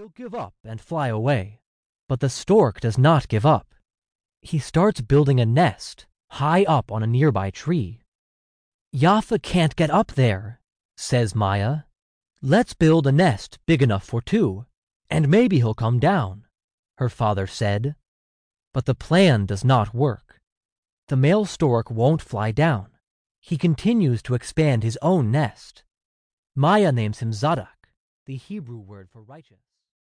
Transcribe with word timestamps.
He'll 0.00 0.08
give 0.08 0.34
up 0.34 0.54
and 0.64 0.80
fly 0.80 1.08
away. 1.08 1.60
But 2.08 2.20
the 2.20 2.30
stork 2.30 2.80
does 2.80 2.96
not 2.96 3.28
give 3.28 3.44
up. 3.44 3.74
He 4.40 4.58
starts 4.58 5.02
building 5.02 5.40
a 5.40 5.44
nest 5.44 6.06
high 6.30 6.64
up 6.64 6.90
on 6.90 7.02
a 7.02 7.06
nearby 7.06 7.50
tree. 7.50 8.00
Yaffa 8.96 9.42
can't 9.42 9.76
get 9.76 9.90
up 9.90 10.12
there, 10.12 10.62
says 10.96 11.34
Maya. 11.34 11.80
Let's 12.40 12.72
build 12.72 13.06
a 13.06 13.12
nest 13.12 13.58
big 13.66 13.82
enough 13.82 14.02
for 14.02 14.22
two, 14.22 14.64
and 15.10 15.28
maybe 15.28 15.58
he'll 15.58 15.74
come 15.74 15.98
down, 15.98 16.46
her 16.96 17.10
father 17.10 17.46
said. 17.46 17.94
But 18.72 18.86
the 18.86 18.94
plan 18.94 19.44
does 19.44 19.66
not 19.66 19.92
work. 19.92 20.40
The 21.08 21.16
male 21.16 21.44
stork 21.44 21.90
won't 21.90 22.22
fly 22.22 22.52
down. 22.52 22.86
He 23.38 23.58
continues 23.58 24.22
to 24.22 24.34
expand 24.34 24.82
his 24.82 24.96
own 25.02 25.30
nest. 25.30 25.82
Maya 26.56 26.90
names 26.90 27.18
him 27.18 27.34
Zadok, 27.34 27.90
the 28.24 28.36
Hebrew 28.36 28.78
word 28.78 29.10
for 29.12 29.20
righteous. 29.20 29.60